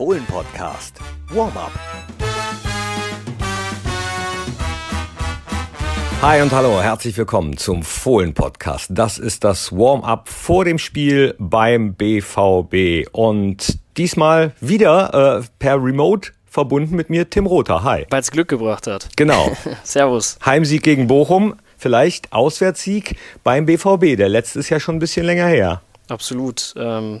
Fohlen-Podcast. 0.00 0.98
Warm-up. 1.28 1.72
Hi 6.22 6.40
und 6.40 6.50
hallo, 6.52 6.80
herzlich 6.80 7.18
willkommen 7.18 7.58
zum 7.58 7.82
Fohlen-Podcast. 7.82 8.86
Das 8.94 9.18
ist 9.18 9.44
das 9.44 9.72
Warm-up 9.72 10.30
vor 10.30 10.64
dem 10.64 10.78
Spiel 10.78 11.34
beim 11.38 11.92
BVB. 11.92 13.10
Und 13.12 13.78
diesmal 13.98 14.54
wieder 14.62 15.42
äh, 15.42 15.46
per 15.58 15.74
Remote 15.84 16.30
verbunden 16.46 16.96
mit 16.96 17.10
mir 17.10 17.28
Tim 17.28 17.44
Rother. 17.44 17.84
Hi. 17.84 18.06
Weil 18.08 18.22
es 18.22 18.30
Glück 18.30 18.48
gebracht 18.48 18.86
hat. 18.86 19.06
Genau. 19.18 19.54
Servus. 19.84 20.38
Heimsieg 20.46 20.82
gegen 20.82 21.08
Bochum, 21.08 21.56
vielleicht 21.76 22.32
Auswärtssieg 22.32 23.18
beim 23.44 23.66
BVB. 23.66 24.16
Der 24.16 24.30
letzte 24.30 24.60
ist 24.60 24.70
ja 24.70 24.80
schon 24.80 24.96
ein 24.96 25.00
bisschen 25.00 25.26
länger 25.26 25.48
her. 25.48 25.82
Absolut. 26.08 26.72
Ähm, 26.78 27.20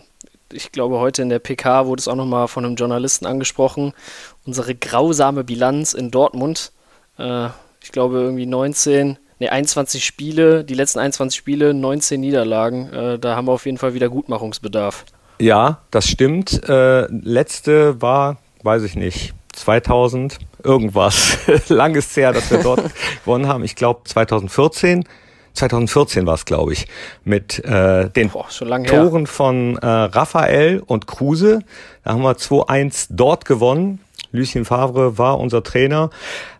ich 0.52 0.72
glaube, 0.72 0.98
heute 0.98 1.22
in 1.22 1.28
der 1.28 1.38
PK 1.38 1.86
wurde 1.86 2.00
es 2.00 2.08
auch 2.08 2.16
nochmal 2.16 2.48
von 2.48 2.64
einem 2.64 2.76
Journalisten 2.76 3.26
angesprochen. 3.26 3.92
Unsere 4.46 4.74
grausame 4.74 5.44
Bilanz 5.44 5.92
in 5.92 6.10
Dortmund. 6.10 6.72
Äh, 7.18 7.48
ich 7.82 7.92
glaube, 7.92 8.20
irgendwie 8.20 8.46
19, 8.46 9.18
nee, 9.38 9.48
21 9.48 10.04
Spiele, 10.04 10.64
die 10.64 10.74
letzten 10.74 10.98
21 10.98 11.38
Spiele, 11.38 11.74
19 11.74 12.20
Niederlagen. 12.20 12.92
Äh, 12.92 13.18
da 13.18 13.36
haben 13.36 13.46
wir 13.46 13.52
auf 13.52 13.66
jeden 13.66 13.78
Fall 13.78 13.94
wieder 13.94 14.08
Gutmachungsbedarf. 14.08 15.04
Ja, 15.40 15.78
das 15.90 16.06
stimmt. 16.06 16.68
Äh, 16.68 17.06
letzte 17.06 18.02
war, 18.02 18.38
weiß 18.62 18.82
ich 18.82 18.94
nicht, 18.94 19.32
2000 19.52 20.38
irgendwas. 20.62 21.38
Lang 21.68 21.94
ist 21.94 22.16
her, 22.16 22.32
dass 22.32 22.50
wir 22.50 22.62
dort 22.62 22.82
gewonnen 23.24 23.48
haben. 23.48 23.64
Ich 23.64 23.76
glaube 23.76 24.00
2014. 24.04 25.04
2014 25.60 26.26
war 26.26 26.34
es, 26.34 26.44
glaube 26.44 26.72
ich, 26.72 26.86
mit 27.24 27.62
äh, 27.64 28.08
den 28.10 28.30
Boah, 28.30 28.46
Toren 28.48 28.84
her. 28.86 29.26
von 29.26 29.76
äh, 29.76 29.86
Raphael 29.86 30.82
und 30.86 31.06
Kruse. 31.06 31.60
Da 32.02 32.12
haben 32.12 32.22
wir 32.22 32.32
2-1 32.36 33.08
dort 33.10 33.44
gewonnen. 33.44 34.00
Lucien 34.32 34.64
Favre 34.64 35.18
war 35.18 35.38
unser 35.38 35.62
Trainer. 35.62 36.10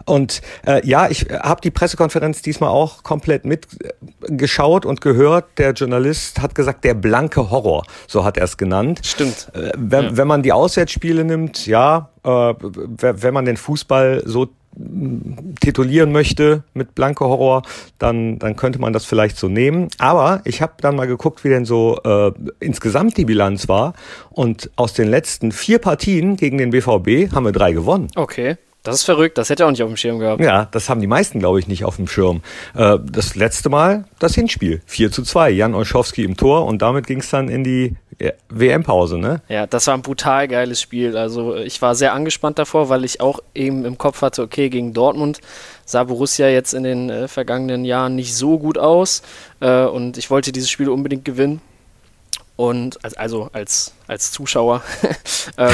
Und 0.05 0.43
äh, 0.67 0.85
ja, 0.87 1.09
ich 1.09 1.27
habe 1.31 1.61
die 1.61 1.71
Pressekonferenz 1.71 2.43
diesmal 2.43 2.71
auch 2.71 3.05
komplett 3.05 3.45
mitgeschaut 3.45 4.85
und 4.85 5.01
gehört. 5.01 5.45
Der 5.59 5.73
Journalist 5.73 6.43
hat 6.43 6.55
gesagt, 6.55 6.85
der 6.85 6.95
blanke 6.95 7.51
Horror, 7.51 7.85
so 8.09 8.25
hat 8.25 8.37
er 8.37 8.45
es 8.45 8.57
genannt. 8.57 9.01
Stimmt. 9.05 9.51
Äh, 9.55 9.71
wenn, 9.77 10.05
Ja. 10.05 10.17
wenn 10.17 10.27
man 10.27 10.43
die 10.43 10.53
Auswärtsspiele 10.53 11.25
nimmt, 11.25 11.67
ja, 11.67 12.11
äh, 12.25 12.29
wenn 12.59 13.35
man 13.35 13.45
den 13.45 13.57
Fußball 13.57 14.23
so 14.25 14.49
titulieren 15.61 16.13
möchte 16.13 16.63
mit 16.75 16.95
Blanke 16.95 17.25
Horror, 17.25 17.63
dann, 17.99 18.39
dann 18.39 18.57
könnte 18.57 18.81
man 18.81 18.93
das 18.93 19.05
vielleicht 19.05 19.37
so 19.37 19.49
nehmen. 19.49 19.89
Aber 19.99 20.43
ich 20.45 20.63
habe 20.63 20.75
dann 20.81 20.97
mal 20.97 21.07
geguckt, 21.07 21.45
wie 21.45 21.49
denn 21.49 21.65
so 21.65 21.99
äh, 22.05 22.33
insgesamt 22.61 23.17
die 23.17 23.25
Bilanz 23.25 23.69
war. 23.69 23.95
Und 24.31 24.71
aus 24.77 24.93
den 24.93 25.09
letzten 25.09 25.53
vier 25.53 25.79
Partien 25.79 26.37
gegen 26.37 26.59
den 26.59 26.71
BVB 26.71 27.33
haben 27.33 27.45
wir 27.45 27.53
drei 27.53 27.73
gewonnen. 27.73 28.09
Okay. 28.15 28.57
Das 28.83 28.95
ist 28.97 29.03
verrückt. 29.05 29.37
Das 29.37 29.51
hätte 29.51 29.63
er 29.65 29.67
auch 29.67 29.71
nicht 29.71 29.83
auf 29.83 29.91
dem 29.91 29.97
Schirm 29.99 30.19
gehabt. 30.19 30.43
Ja, 30.43 30.65
das 30.71 30.89
haben 30.89 31.01
die 31.03 31.07
meisten, 31.07 31.39
glaube 31.39 31.59
ich, 31.61 31.69
nicht 31.69 31.85
auf 31.85 31.97
dem 31.97 32.07
Schirm. 32.09 32.41
Äh, 32.75 32.99
das 33.05 33.35
letzte 33.35 33.69
Mal 33.69 34.05
das 34.19 34.35
Hinspiel. 34.35 34.81
4 34.87 35.13
zu 35.13 35.23
2. 35.23 35.51
Jan 35.51 35.75
Olschowski 35.75 36.25
im 36.25 36.37
Tor 36.37 36.65
und 36.65 36.81
damit 36.81 37.07
ging 37.07 37.21
es 37.21 37.29
dann 37.29 37.49
in 37.51 37.63
die 37.63 37.97
äh, 38.19 38.33
WM-Pause, 38.49 39.19
ne? 39.19 39.43
Ja, 39.49 39.67
das 39.67 39.87
war 39.87 39.95
ein 39.95 40.03
brutal 40.03 40.49
geiles 40.49 40.81
Spiel. 40.81 41.17
Also 41.17 41.57
ich 41.57 41.83
war 41.83 41.95
sehr 41.95 42.15
angespannt 42.15 42.59
davor, 42.59 42.89
weil 42.89 43.05
ich 43.05 43.21
auch 43.21 43.41
eben 43.55 43.85
im 43.85 43.99
Kopf 43.99 44.23
hatte, 44.23 44.43
okay, 44.43 44.71
gegen 44.71 44.95
Dortmund 44.95 45.41
sah 45.85 46.05
Borussia 46.05 46.49
jetzt 46.49 46.73
in 46.73 46.83
den 46.85 47.11
äh, 47.11 47.29
vergangenen 47.29 47.85
Jahren 47.85 48.15
nicht 48.17 48.35
so 48.35 48.59
gut 48.59 48.79
aus 48.79 49.21
äh, 49.61 49.85
und 49.85 50.17
ich 50.17 50.31
wollte 50.31 50.53
dieses 50.53 50.71
Spiel 50.71 50.89
unbedingt 50.89 51.25
gewinnen. 51.27 51.61
Und 52.57 53.03
als- 53.05 53.15
also 53.15 53.49
als, 53.53 53.93
als 54.11 54.33
Zuschauer. 54.33 54.83
ähm, 55.57 55.71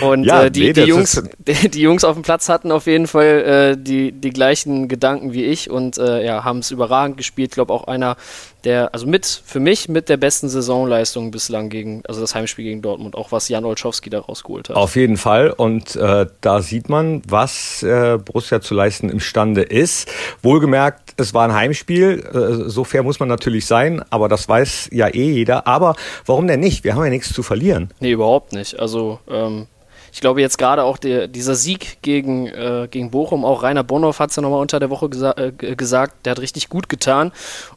und 0.08 0.24
Ja, 0.24 0.44
äh, 0.44 0.50
die, 0.50 0.60
nee, 0.60 0.72
die, 0.72 0.80
das 0.80 0.88
Jungs, 0.88 1.14
ist- 1.14 1.30
die, 1.62 1.68
die 1.68 1.80
Jungs 1.82 2.02
auf 2.02 2.14
dem 2.14 2.22
Platz 2.22 2.48
hatten 2.48 2.72
auf 2.72 2.86
jeden 2.86 3.06
Fall 3.06 3.74
äh, 3.76 3.76
die, 3.78 4.12
die 4.12 4.30
gleichen 4.30 4.88
Gedanken 4.88 5.34
wie 5.34 5.44
ich 5.44 5.70
und 5.70 5.98
äh, 5.98 6.24
ja, 6.24 6.42
haben 6.42 6.60
es 6.60 6.70
überragend 6.70 7.18
gespielt. 7.18 7.50
Ich 7.50 7.54
glaube 7.54 7.72
auch 7.72 7.84
einer 7.86 8.16
der, 8.64 8.94
also 8.94 9.06
mit, 9.06 9.26
für 9.44 9.60
mich 9.60 9.90
mit 9.90 10.08
der 10.08 10.16
besten 10.16 10.48
Saisonleistung 10.48 11.30
bislang 11.30 11.68
gegen, 11.68 12.02
also 12.08 12.22
das 12.22 12.34
Heimspiel 12.34 12.64
gegen 12.64 12.80
Dortmund, 12.80 13.14
auch 13.14 13.30
was 13.30 13.50
Jan 13.50 13.66
Olschowski 13.66 14.08
da 14.08 14.20
rausgeholt 14.20 14.70
hat. 14.70 14.76
Auf 14.76 14.96
jeden 14.96 15.18
Fall. 15.18 15.50
Und 15.50 15.96
äh, 15.96 16.24
da 16.40 16.62
sieht 16.62 16.88
man, 16.88 17.20
was 17.28 17.82
äh, 17.82 18.16
Borussia 18.24 18.62
zu 18.62 18.72
leisten 18.74 19.10
imstande 19.10 19.60
ist. 19.60 20.08
Wohlgemerkt, 20.40 21.12
es 21.18 21.34
war 21.34 21.46
ein 21.46 21.52
Heimspiel. 21.52 22.64
So 22.68 22.84
fair 22.84 23.02
muss 23.02 23.20
man 23.20 23.28
natürlich 23.28 23.66
sein, 23.66 24.02
aber 24.08 24.28
das 24.30 24.48
weiß 24.48 24.88
ja 24.92 25.08
eh 25.08 25.32
jeder. 25.32 25.66
Aber 25.66 25.94
warum 26.24 26.46
denn 26.46 26.60
nicht? 26.60 26.84
Wir 26.84 26.94
haben 26.94 27.04
ja 27.04 27.10
nichts 27.10 27.33
zu 27.34 27.42
verlieren. 27.42 27.90
Nee, 28.00 28.12
überhaupt 28.12 28.52
nicht. 28.52 28.78
Also, 28.80 29.18
ähm, 29.28 29.66
ich 30.14 30.20
glaube 30.20 30.40
jetzt 30.40 30.58
gerade 30.58 30.84
auch 30.84 30.96
der, 30.96 31.26
dieser 31.26 31.56
Sieg 31.56 31.98
gegen, 32.00 32.46
äh, 32.46 32.86
gegen 32.88 33.10
Bochum, 33.10 33.44
auch 33.44 33.64
Rainer 33.64 33.82
Bonhoff 33.82 34.20
hat 34.20 34.30
es 34.30 34.36
ja 34.36 34.42
nochmal 34.42 34.60
unter 34.60 34.78
der 34.78 34.88
Woche 34.88 35.08
gesa 35.08 35.32
äh, 35.32 35.50
gesagt, 35.50 36.24
der 36.24 36.30
hat 36.30 36.38
richtig 36.38 36.68
gut 36.68 36.88
getan. 36.88 37.32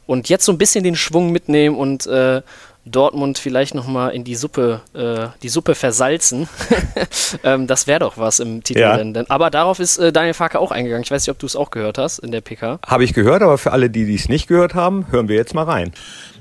Und 0.06 0.28
jetzt 0.28 0.44
so 0.44 0.52
ein 0.52 0.58
bisschen 0.58 0.84
den 0.84 0.94
Schwung 0.94 1.32
mitnehmen 1.32 1.76
und 1.76 2.06
äh, 2.06 2.42
Dortmund 2.90 3.38
vielleicht 3.38 3.74
nochmal 3.74 4.12
in 4.12 4.24
die 4.24 4.34
Suppe, 4.34 4.80
äh, 4.94 5.28
die 5.42 5.48
Suppe 5.48 5.74
versalzen. 5.74 6.48
ähm, 7.44 7.66
das 7.66 7.86
wäre 7.86 8.00
doch 8.00 8.18
was 8.18 8.40
im 8.40 8.62
Titelrennen. 8.62 9.14
Denn- 9.14 9.30
Aber 9.30 9.50
darauf 9.50 9.78
ist 9.80 9.98
äh, 9.98 10.12
Daniel 10.12 10.34
Farke 10.34 10.58
auch 10.58 10.70
eingegangen. 10.70 11.02
Ich 11.04 11.10
weiß 11.10 11.22
nicht, 11.26 11.30
ob 11.30 11.38
du 11.38 11.46
es 11.46 11.56
auch 11.56 11.70
gehört 11.70 11.98
hast 11.98 12.18
in 12.18 12.30
der 12.32 12.40
PK. 12.40 12.78
Habe 12.86 13.04
ich 13.04 13.14
gehört, 13.14 13.42
aber 13.42 13.58
für 13.58 13.72
alle, 13.72 13.90
die 13.90 14.04
dies 14.06 14.28
nicht 14.28 14.46
gehört 14.46 14.74
haben, 14.74 15.06
hören 15.10 15.28
wir 15.28 15.36
jetzt 15.36 15.54
mal 15.54 15.64
rein. 15.64 15.92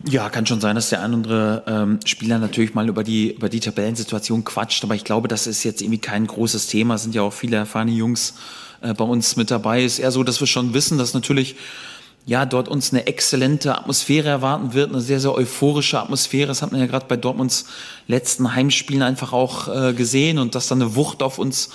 Ja, 0.09 0.29
kann 0.29 0.45
schon 0.45 0.61
sein, 0.61 0.75
dass 0.75 0.89
der 0.89 1.01
ein 1.01 1.11
oder 1.13 1.17
andere 1.17 1.63
ähm, 1.67 1.99
Spieler 2.05 2.37
natürlich 2.39 2.73
mal 2.73 2.87
über 2.87 3.03
die, 3.03 3.31
über 3.33 3.49
die 3.49 3.59
Tabellensituation 3.59 4.43
quatscht, 4.43 4.83
aber 4.83 4.95
ich 4.95 5.03
glaube, 5.03 5.27
das 5.27 5.47
ist 5.47 5.63
jetzt 5.63 5.81
irgendwie 5.81 5.99
kein 5.99 6.27
großes 6.27 6.67
Thema. 6.67 6.95
Es 6.95 7.03
sind 7.03 7.15
ja 7.15 7.23
auch 7.23 7.33
viele 7.33 7.57
erfahrene 7.57 7.91
Jungs 7.91 8.35
äh, 8.81 8.93
bei 8.93 9.03
uns 9.03 9.35
mit 9.35 9.49
dabei. 9.51 9.83
Es 9.83 9.93
ist 9.93 9.99
eher 9.99 10.11
so, 10.11 10.23
dass 10.23 10.39
wir 10.39 10.47
schon 10.47 10.73
wissen, 10.73 10.97
dass 10.97 11.13
natürlich 11.13 11.55
ja, 12.27 12.45
dort 12.45 12.67
uns 12.67 12.91
eine 12.91 13.07
exzellente 13.07 13.77
Atmosphäre 13.77 14.27
erwarten 14.27 14.73
wird, 14.73 14.91
eine 14.91 14.99
sehr, 14.99 15.21
sehr 15.21 15.33
euphorische 15.33 15.97
Atmosphäre. 15.97 16.47
Das 16.47 16.61
hat 16.61 16.73
man 16.73 16.81
ja 16.81 16.85
gerade 16.85 17.05
bei 17.07 17.15
Dortmunds 17.15 17.67
letzten 18.07 18.55
Heimspielen 18.55 19.03
einfach 19.03 19.33
auch 19.33 19.67
äh, 19.67 19.93
gesehen 19.93 20.39
und 20.39 20.55
dass 20.55 20.67
da 20.67 20.75
eine 20.75 20.95
Wucht 20.95 21.21
auf 21.21 21.39
uns 21.39 21.69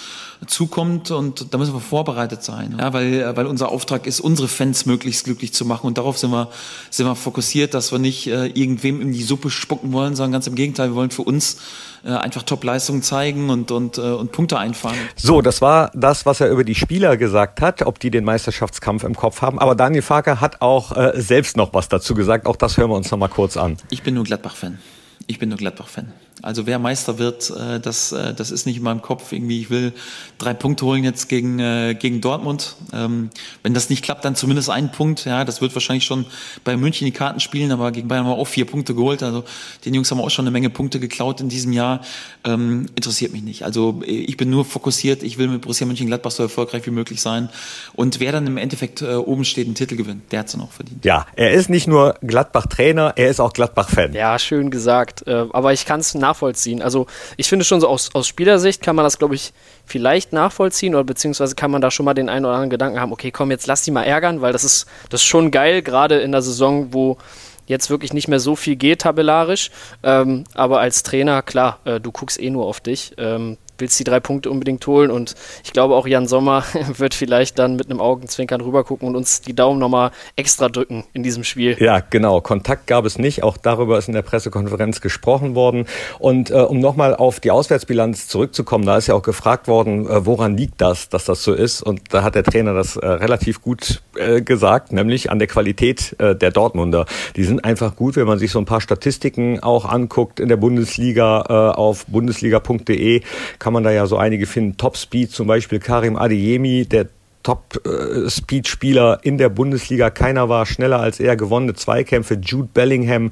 zukommt 0.46 1.10
und 1.10 1.52
da 1.52 1.58
müssen 1.58 1.74
wir 1.74 1.80
vorbereitet 1.80 2.42
sein. 2.42 2.76
Ja, 2.78 2.92
weil, 2.92 3.36
weil 3.36 3.46
unser 3.46 3.68
Auftrag 3.68 4.06
ist, 4.06 4.20
unsere 4.20 4.48
Fans 4.48 4.86
möglichst 4.86 5.24
glücklich 5.24 5.52
zu 5.52 5.64
machen 5.64 5.86
und 5.86 5.98
darauf 5.98 6.18
sind 6.18 6.30
wir, 6.30 6.48
sind 6.90 7.06
wir 7.06 7.14
fokussiert, 7.14 7.74
dass 7.74 7.92
wir 7.92 7.98
nicht 7.98 8.26
äh, 8.26 8.46
irgendwem 8.46 9.00
in 9.00 9.12
die 9.12 9.22
Suppe 9.22 9.50
spucken 9.50 9.92
wollen, 9.92 10.16
sondern 10.16 10.32
ganz 10.32 10.46
im 10.46 10.54
Gegenteil, 10.54 10.90
wir 10.90 10.94
wollen 10.96 11.10
für 11.10 11.22
uns 11.22 11.58
äh, 12.04 12.08
einfach 12.08 12.42
Top-Leistungen 12.42 13.02
zeigen 13.02 13.50
und, 13.50 13.70
und, 13.70 13.98
äh, 13.98 14.00
und 14.00 14.32
Punkte 14.32 14.58
einfahren. 14.58 14.96
So, 15.16 15.42
das 15.42 15.60
war 15.60 15.92
das, 15.94 16.26
was 16.26 16.40
er 16.40 16.48
über 16.48 16.64
die 16.64 16.74
Spieler 16.74 17.16
gesagt 17.16 17.60
hat, 17.60 17.82
ob 17.82 18.00
die 18.00 18.10
den 18.10 18.24
Meisterschaftskampf 18.24 19.04
im 19.04 19.14
Kopf 19.14 19.42
haben. 19.42 19.58
Aber 19.58 19.74
Daniel 19.74 20.02
Farker 20.02 20.40
hat 20.40 20.60
auch 20.60 20.96
äh, 20.96 21.12
selbst 21.14 21.56
noch 21.56 21.72
was 21.74 21.88
dazu 21.88 22.14
gesagt. 22.14 22.46
Auch 22.46 22.56
das 22.56 22.78
hören 22.78 22.90
wir 22.90 22.96
uns 22.96 23.10
noch 23.10 23.18
mal 23.18 23.28
kurz 23.28 23.56
an. 23.56 23.76
Ich 23.90 24.02
bin 24.02 24.14
nur 24.14 24.24
Gladbach-Fan. 24.24 24.78
Ich 25.26 25.38
bin 25.38 25.48
nur 25.48 25.58
Gladbach-Fan. 25.58 26.12
Also 26.40 26.66
wer 26.66 26.78
Meister 26.78 27.18
wird, 27.18 27.50
äh, 27.50 27.78
das, 27.78 28.12
äh, 28.12 28.34
das 28.34 28.50
ist 28.50 28.66
nicht 28.66 28.78
in 28.78 28.82
meinem 28.82 29.02
Kopf. 29.02 29.32
Irgendwie, 29.32 29.60
ich 29.60 29.70
will 29.70 29.92
drei 30.38 30.54
Punkte 30.54 30.86
holen 30.86 31.04
jetzt 31.04 31.28
gegen, 31.28 31.58
äh, 31.58 31.94
gegen 31.98 32.20
Dortmund. 32.20 32.76
Ähm, 32.92 33.30
wenn 33.62 33.74
das 33.74 33.90
nicht 33.90 34.02
klappt, 34.02 34.24
dann 34.24 34.34
zumindest 34.34 34.70
einen 34.70 34.90
Punkt. 34.90 35.24
Ja, 35.24 35.44
das 35.44 35.60
wird 35.60 35.74
wahrscheinlich 35.74 36.04
schon 36.04 36.24
bei 36.64 36.76
München 36.76 37.04
die 37.04 37.12
Karten 37.12 37.40
spielen, 37.40 37.70
aber 37.70 37.92
gegen 37.92 38.08
Bayern 38.08 38.24
haben 38.24 38.32
wir 38.32 38.38
auch 38.38 38.46
vier 38.46 38.64
Punkte 38.64 38.94
geholt. 38.94 39.22
Also 39.22 39.44
den 39.84 39.94
Jungs 39.94 40.10
haben 40.10 40.18
wir 40.18 40.24
auch 40.24 40.30
schon 40.30 40.44
eine 40.44 40.50
Menge 40.50 40.70
Punkte 40.70 40.98
geklaut 41.00 41.40
in 41.40 41.48
diesem 41.48 41.72
Jahr. 41.72 42.00
Ähm, 42.44 42.86
interessiert 42.96 43.32
mich 43.32 43.42
nicht. 43.42 43.64
Also 43.64 44.02
äh, 44.04 44.10
ich 44.10 44.36
bin 44.36 44.50
nur 44.50 44.64
fokussiert. 44.64 45.22
Ich 45.22 45.38
will 45.38 45.48
mit 45.48 45.62
Borussia 45.62 45.86
Mönchengladbach 45.86 46.30
so 46.30 46.42
erfolgreich 46.42 46.86
wie 46.86 46.90
möglich 46.90 47.20
sein. 47.20 47.50
Und 47.94 48.20
wer 48.20 48.32
dann 48.32 48.46
im 48.46 48.56
Endeffekt 48.56 49.02
äh, 49.02 49.14
oben 49.14 49.44
steht, 49.44 49.66
einen 49.66 49.74
Titel 49.74 49.96
gewinnt, 49.96 50.32
der 50.32 50.40
hat 50.40 50.46
es 50.46 50.52
dann 50.52 50.62
auch 50.62 50.72
verdient. 50.72 51.04
Ja, 51.04 51.26
er 51.36 51.52
ist 51.52 51.68
nicht 51.70 51.86
nur 51.86 52.14
Gladbach-Trainer, 52.22 53.14
er 53.16 53.28
ist 53.28 53.40
auch 53.40 53.52
Gladbach-Fan. 53.52 54.14
Ja, 54.14 54.38
schön 54.38 54.70
gesagt. 54.70 55.26
Äh, 55.26 55.46
aber 55.52 55.72
ich 55.72 55.86
kann 55.86 56.00
es 56.00 56.14
nachvollziehen. 56.22 56.80
Also 56.80 57.06
ich 57.36 57.48
finde 57.48 57.66
schon 57.66 57.80
so 57.80 57.88
aus, 57.88 58.14
aus 58.14 58.26
Spielersicht 58.26 58.82
kann 58.82 58.96
man 58.96 59.04
das, 59.04 59.18
glaube 59.18 59.34
ich, 59.34 59.52
vielleicht 59.84 60.32
nachvollziehen 60.32 60.94
oder 60.94 61.04
beziehungsweise 61.04 61.54
kann 61.54 61.70
man 61.70 61.82
da 61.82 61.90
schon 61.90 62.06
mal 62.06 62.14
den 62.14 62.30
einen 62.30 62.46
oder 62.46 62.54
anderen 62.54 62.70
Gedanken 62.70 63.00
haben, 63.00 63.12
okay, 63.12 63.30
komm, 63.30 63.50
jetzt 63.50 63.66
lass 63.66 63.82
die 63.82 63.90
mal 63.90 64.04
ärgern, 64.04 64.40
weil 64.40 64.52
das 64.52 64.64
ist, 64.64 64.86
das 65.10 65.20
ist 65.20 65.26
schon 65.26 65.50
geil, 65.50 65.82
gerade 65.82 66.20
in 66.20 66.32
der 66.32 66.40
Saison, 66.42 66.94
wo 66.94 67.18
jetzt 67.66 67.90
wirklich 67.90 68.12
nicht 68.12 68.28
mehr 68.28 68.40
so 68.40 68.56
viel 68.56 68.76
geht 68.76 69.02
tabellarisch. 69.02 69.70
Ähm, 70.02 70.44
aber 70.54 70.80
als 70.80 71.02
Trainer, 71.02 71.42
klar, 71.42 71.78
äh, 71.84 72.00
du 72.00 72.10
guckst 72.12 72.40
eh 72.40 72.50
nur 72.50 72.66
auf 72.66 72.80
dich. 72.80 73.14
Ähm, 73.18 73.58
willst 73.82 73.98
die 73.98 74.04
drei 74.04 74.20
Punkte 74.20 74.50
unbedingt 74.50 74.86
holen 74.86 75.10
und 75.10 75.34
ich 75.64 75.72
glaube 75.72 75.94
auch 75.94 76.06
Jan 76.06 76.26
Sommer 76.26 76.64
wird 76.96 77.12
vielleicht 77.12 77.58
dann 77.58 77.76
mit 77.76 77.90
einem 77.90 78.00
Augenzwinkern 78.00 78.62
rübergucken 78.62 79.06
und 79.08 79.16
uns 79.16 79.42
die 79.42 79.54
Daumen 79.54 79.78
nochmal 79.78 80.12
extra 80.36 80.68
drücken 80.68 81.04
in 81.12 81.22
diesem 81.22 81.44
Spiel. 81.44 81.76
Ja, 81.78 82.00
genau. 82.00 82.40
Kontakt 82.40 82.86
gab 82.86 83.04
es 83.04 83.18
nicht. 83.18 83.42
Auch 83.42 83.56
darüber 83.56 83.98
ist 83.98 84.08
in 84.08 84.14
der 84.14 84.22
Pressekonferenz 84.22 85.00
gesprochen 85.00 85.54
worden. 85.54 85.86
Und 86.18 86.50
äh, 86.50 86.54
um 86.54 86.78
nochmal 86.78 87.14
auf 87.14 87.40
die 87.40 87.50
Auswärtsbilanz 87.50 88.28
zurückzukommen, 88.28 88.86
da 88.86 88.96
ist 88.96 89.08
ja 89.08 89.14
auch 89.14 89.22
gefragt 89.22 89.68
worden, 89.68 90.06
äh, 90.06 90.24
woran 90.24 90.56
liegt 90.56 90.80
das, 90.80 91.08
dass 91.08 91.24
das 91.24 91.42
so 91.42 91.52
ist? 91.52 91.82
Und 91.82 92.00
da 92.14 92.22
hat 92.22 92.36
der 92.36 92.44
Trainer 92.44 92.72
das 92.72 92.96
äh, 92.96 93.06
relativ 93.06 93.62
gut 93.62 94.02
äh, 94.16 94.40
gesagt, 94.42 94.92
nämlich 94.92 95.30
an 95.30 95.38
der 95.38 95.48
Qualität 95.48 96.14
äh, 96.20 96.36
der 96.36 96.52
Dortmunder. 96.52 97.06
Die 97.36 97.44
sind 97.44 97.64
einfach 97.64 97.96
gut, 97.96 98.16
wenn 98.16 98.26
man 98.26 98.38
sich 98.38 98.52
so 98.52 98.58
ein 98.58 98.64
paar 98.64 98.80
Statistiken 98.80 99.60
auch 99.60 99.84
anguckt 99.84 100.38
in 100.38 100.48
der 100.48 100.56
Bundesliga 100.56 101.44
äh, 101.48 101.76
auf 101.76 102.06
bundesliga.de 102.06 103.22
kann 103.58 103.71
man 103.72 103.82
da 103.82 103.90
ja 103.90 104.06
so 104.06 104.16
einige 104.16 104.46
finden. 104.46 104.76
Top 104.76 104.96
Speed 104.96 105.30
zum 105.30 105.46
Beispiel 105.46 105.78
Karim 105.78 106.16
Adeyemi, 106.16 106.86
der 106.86 107.08
Top-Speed-Spieler 107.42 109.20
in 109.22 109.38
der 109.38 109.48
Bundesliga. 109.48 110.10
Keiner 110.10 110.48
war 110.48 110.66
schneller 110.66 111.00
als 111.00 111.20
er. 111.20 111.36
Gewonnene 111.36 111.74
Zweikämpfe. 111.74 112.34
Jude 112.34 112.68
Bellingham 112.72 113.30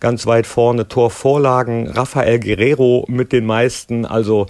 ganz 0.00 0.26
weit 0.26 0.46
vorne. 0.46 0.88
Torvorlagen. 0.88 1.88
Rafael 1.88 2.40
Guerrero 2.40 3.04
mit 3.08 3.32
den 3.32 3.46
meisten. 3.46 4.04
Also 4.04 4.46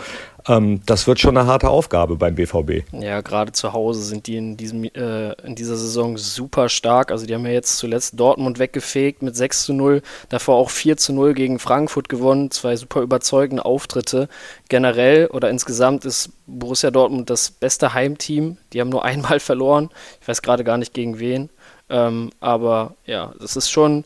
ähm, 0.48 0.80
das 0.86 1.06
wird 1.06 1.20
schon 1.20 1.36
eine 1.36 1.46
harte 1.46 1.68
Aufgabe 1.68 2.16
beim 2.16 2.34
BVB. 2.34 2.84
Ja, 2.92 3.20
gerade 3.20 3.52
zu 3.52 3.72
Hause 3.72 4.02
sind 4.02 4.26
die 4.26 4.36
in, 4.36 4.56
diesem, 4.56 4.84
äh, 4.84 5.32
in 5.42 5.54
dieser 5.54 5.76
Saison 5.76 6.16
super 6.18 6.68
stark. 6.68 7.10
Also 7.10 7.26
die 7.26 7.34
haben 7.34 7.46
ja 7.46 7.52
jetzt 7.52 7.78
zuletzt 7.78 8.18
Dortmund 8.18 8.58
weggefegt 8.58 9.22
mit 9.22 9.36
6 9.36 9.64
zu 9.64 9.72
0, 9.72 10.02
davor 10.28 10.56
auch 10.56 10.70
4 10.70 10.96
zu 10.96 11.12
0 11.12 11.34
gegen 11.34 11.58
Frankfurt 11.58 12.08
gewonnen. 12.08 12.50
Zwei 12.50 12.76
super 12.76 13.02
überzeugende 13.02 13.64
Auftritte. 13.64 14.28
Generell 14.68 15.26
oder 15.28 15.50
insgesamt 15.50 16.04
ist 16.04 16.30
Borussia 16.46 16.90
Dortmund 16.90 17.30
das 17.30 17.50
beste 17.50 17.94
Heimteam. 17.94 18.56
Die 18.72 18.80
haben 18.80 18.90
nur 18.90 19.04
einmal 19.04 19.40
verloren. 19.40 19.90
Ich 20.20 20.28
weiß 20.28 20.42
gerade 20.42 20.64
gar 20.64 20.78
nicht 20.78 20.94
gegen 20.94 21.18
wen. 21.18 21.50
Ähm, 21.92 22.30
aber 22.40 22.94
ja, 23.04 23.34
das 23.38 23.54
ist 23.54 23.70
schon, 23.70 24.04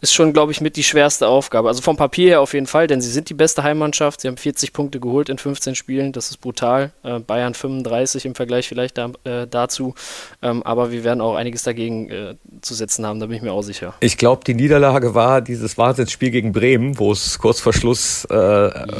ist 0.00 0.12
schon, 0.12 0.32
glaube 0.32 0.50
ich, 0.50 0.60
mit 0.60 0.76
die 0.76 0.82
schwerste 0.82 1.28
Aufgabe. 1.28 1.68
Also 1.68 1.82
vom 1.82 1.96
Papier 1.96 2.30
her 2.30 2.40
auf 2.40 2.52
jeden 2.52 2.66
Fall, 2.66 2.88
denn 2.88 3.00
sie 3.00 3.10
sind 3.10 3.30
die 3.30 3.34
beste 3.34 3.62
Heimmannschaft. 3.62 4.20
Sie 4.20 4.28
haben 4.28 4.36
40 4.36 4.72
Punkte 4.72 4.98
geholt 4.98 5.28
in 5.28 5.38
15 5.38 5.76
Spielen. 5.76 6.12
Das 6.12 6.30
ist 6.30 6.38
brutal. 6.38 6.90
Äh, 7.04 7.20
Bayern 7.20 7.54
35 7.54 8.26
im 8.26 8.34
Vergleich 8.34 8.68
vielleicht 8.68 8.98
da, 8.98 9.12
äh, 9.22 9.46
dazu. 9.46 9.94
Ähm, 10.42 10.64
aber 10.64 10.90
wir 10.90 11.04
werden 11.04 11.20
auch 11.20 11.36
einiges 11.36 11.62
dagegen 11.62 12.10
äh, 12.10 12.34
zu 12.60 12.74
setzen 12.74 13.06
haben, 13.06 13.20
da 13.20 13.26
bin 13.26 13.36
ich 13.36 13.42
mir 13.42 13.52
auch 13.52 13.62
sicher. 13.62 13.94
Ich 14.00 14.16
glaube, 14.16 14.42
die 14.44 14.54
Niederlage 14.54 15.14
war 15.14 15.40
dieses 15.40 15.78
Wahnsinnsspiel 15.78 16.30
gegen 16.30 16.52
Bremen, 16.52 16.98
wo 16.98 17.12
es 17.12 17.38
kurz 17.38 17.60
vor 17.60 17.72
Schluss 17.72 18.26
äh, 18.30 18.34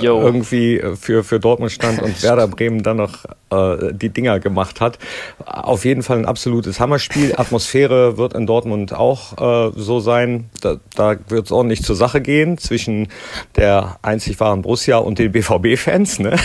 irgendwie 0.00 0.80
für, 0.94 1.24
für 1.24 1.40
Dortmund 1.40 1.72
stand 1.72 2.00
und 2.00 2.22
Werder 2.22 2.46
Bremen 2.46 2.84
dann 2.84 2.98
noch 2.98 3.24
äh, 3.50 3.92
die 3.92 4.10
Dinger 4.10 4.38
gemacht 4.38 4.80
hat. 4.80 4.98
Auf 5.44 5.84
jeden 5.84 6.02
Fall 6.02 6.18
ein 6.18 6.26
absolutes 6.26 6.78
Hammerspiel. 6.78 7.34
Atmosphäre 7.36 8.16
wird 8.16 8.27
in 8.34 8.46
Dortmund 8.46 8.92
auch 8.92 9.68
äh, 9.68 9.72
so 9.76 10.00
sein. 10.00 10.50
Da, 10.60 10.76
da 10.94 11.16
wird 11.28 11.46
es 11.46 11.52
ordentlich 11.52 11.82
zur 11.82 11.96
Sache 11.96 12.20
gehen 12.20 12.58
zwischen 12.58 13.08
der 13.56 13.98
einzig 14.02 14.38
wahren 14.40 14.62
Borussia 14.62 14.98
und 14.98 15.18
den 15.18 15.32
BVB-Fans. 15.32 16.18
Ne? 16.20 16.36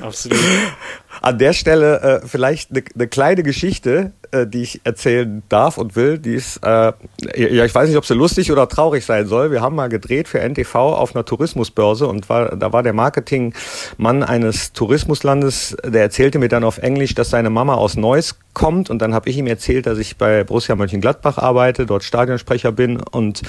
Absolut. 0.00 0.38
An 1.22 1.38
der 1.38 1.52
Stelle 1.52 2.00
äh, 2.00 2.26
vielleicht 2.26 2.70
eine 2.70 2.82
ne 2.94 3.08
kleine 3.08 3.42
Geschichte, 3.42 4.12
äh, 4.30 4.46
die 4.46 4.62
ich 4.62 4.80
erzählen 4.84 5.42
darf 5.48 5.78
und 5.78 5.96
will. 5.96 6.18
Die 6.18 6.34
ist, 6.34 6.58
äh, 6.62 6.92
ja, 7.34 7.64
ich 7.64 7.74
weiß 7.74 7.88
nicht, 7.88 7.96
ob 7.96 8.04
sie 8.04 8.14
lustig 8.14 8.52
oder 8.52 8.68
traurig 8.68 9.04
sein 9.06 9.26
soll. 9.26 9.50
Wir 9.50 9.62
haben 9.62 9.74
mal 9.74 9.88
gedreht 9.88 10.28
für 10.28 10.40
NTV 10.40 10.74
auf 10.74 11.14
einer 11.14 11.24
Tourismusbörse 11.24 12.06
und 12.06 12.28
war, 12.28 12.56
da 12.56 12.72
war 12.72 12.82
der 12.82 12.92
Marketingmann 12.92 14.22
eines 14.22 14.72
Tourismuslandes, 14.72 15.76
der 15.84 16.02
erzählte 16.02 16.38
mir 16.38 16.48
dann 16.48 16.64
auf 16.64 16.78
Englisch, 16.78 17.14
dass 17.14 17.30
seine 17.30 17.50
Mama 17.50 17.74
aus 17.74 17.96
Neuss 17.96 18.36
kommt 18.52 18.90
und 18.90 19.00
dann 19.00 19.14
habe 19.14 19.30
ich 19.30 19.38
ihm 19.38 19.46
erzählt, 19.46 19.86
dass 19.86 19.98
ich 19.98 20.16
bei 20.16 20.44
Borussia 20.44 20.74
Mönchengladbach 20.74 21.38
arbeite, 21.38 21.86
dort 21.86 22.02
Stadionsprecher 22.02 22.72
bin 22.72 23.00
und 23.00 23.42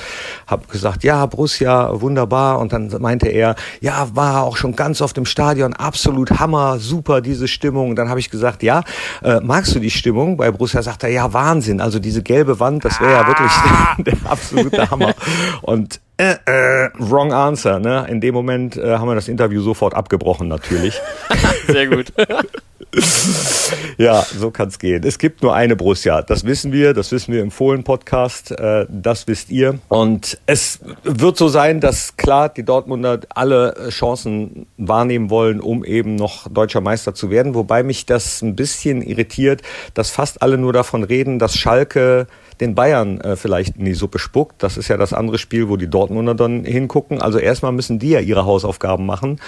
habe 0.48 0.68
gesagt, 0.68 1.04
ja, 1.04 1.25
Borussia, 1.25 2.00
wunderbar 2.00 2.60
und 2.60 2.72
dann 2.72 2.94
meinte 3.00 3.27
er, 3.27 3.56
ja, 3.81 4.07
war 4.13 4.44
auch 4.44 4.56
schon 4.56 4.75
ganz 4.75 5.01
oft 5.01 5.18
im 5.18 5.25
Stadion, 5.25 5.74
absolut 5.74 6.39
Hammer, 6.39 6.80
super 6.80 7.22
diese 7.22 7.48
Stimmung 7.60 7.90
und 7.90 7.98
dann 7.98 8.08
habe 8.08 8.22
ich 8.22 8.30
gesagt, 8.30 8.64
ja, 8.64 8.84
äh, 9.22 9.42
magst 9.42 9.76
du 9.76 9.80
die 9.80 9.92
Stimmung? 9.92 10.38
Bei 10.38 10.50
Borussia 10.50 10.82
sagt 10.82 11.04
er, 11.04 11.10
ja, 11.10 11.34
Wahnsinn, 11.34 11.82
also 11.82 12.00
diese 12.00 12.24
gelbe 12.24 12.62
Wand, 12.62 12.86
das 12.86 13.02
wäre 13.02 13.12
ja 13.12 13.28
wirklich 13.28 13.52
der 14.00 14.32
absolute 14.32 14.90
Hammer 14.90 15.14
und 15.62 16.00
äh, 16.16 16.36
äh, 16.46 16.90
wrong 16.98 17.34
answer. 17.34 17.80
Ne? 17.80 18.06
In 18.10 18.22
dem 18.22 18.34
Moment 18.34 18.78
äh, 18.78 18.98
haben 18.98 19.10
wir 19.10 19.16
das 19.16 19.28
Interview 19.28 19.62
sofort 19.62 19.94
abgebrochen, 19.94 20.48
natürlich. 20.48 21.02
Sehr 21.68 21.88
gut. 21.88 22.14
ja, 23.97 24.24
so 24.24 24.51
kann 24.51 24.69
es 24.69 24.80
gehen. 24.80 25.03
Es 25.03 25.19
gibt 25.19 25.44
nur 25.44 25.53
eine 25.53 25.75
Borussia. 25.75 26.21
Das 26.21 26.44
wissen 26.44 26.71
wir. 26.71 26.94
Das 26.94 27.12
wissen 27.12 27.33
wir 27.33 27.41
im 27.41 27.51
Fohlen-Podcast. 27.51 28.51
Äh, 28.51 28.88
das 28.89 29.27
wisst 29.27 29.51
ihr. 29.51 29.80
Und 29.89 30.39
es 30.45 30.80
wird 31.03 31.38
so 31.38 31.47
sein, 31.47 31.80
dass 31.81 32.18
klar 32.18 32.50
die 32.50 32.63
Dortmunder 32.63 33.19
alle 33.30 33.89
Chancen 33.89 34.65
wahrnehmen 34.77 35.30
wollen, 35.30 35.59
um 35.59 35.86
eben 35.86 36.15
noch 36.15 36.47
deutscher 36.50 36.81
Meister 36.81 37.13
zu 37.13 37.30
werden. 37.30 37.53
Wobei 37.53 37.83
mich 37.83 38.06
das 38.06 38.41
ein 38.41 38.56
bisschen 38.56 39.01
irritiert, 39.01 39.62
dass 39.94 40.09
fast 40.09 40.41
alle 40.41 40.57
nur 40.57 40.74
davon 40.74 41.03
reden, 41.03 41.38
dass 41.38 41.56
Schalke 41.56 42.27
den 42.59 42.75
Bayern 42.75 43.21
äh, 43.21 43.36
vielleicht 43.36 43.77
in 43.77 43.86
die 43.86 43.94
Suppe 43.94 44.19
spuckt. 44.19 44.62
Das 44.63 44.77
ist 44.77 44.88
ja 44.88 44.97
das 44.97 45.13
andere 45.13 45.38
Spiel, 45.38 45.69
wo 45.69 45.77
die 45.77 45.89
Dortmunder 45.89 46.36
dann 46.36 46.65
hingucken. 46.65 47.21
Also 47.21 47.38
erstmal 47.38 47.71
müssen 47.71 48.00
die 48.00 48.09
ja 48.09 48.19
ihre 48.19 48.45
Hausaufgaben 48.45 49.06
machen. 49.06 49.39